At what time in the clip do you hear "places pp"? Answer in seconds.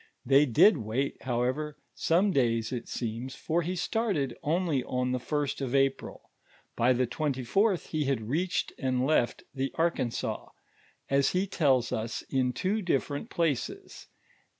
13.29-14.15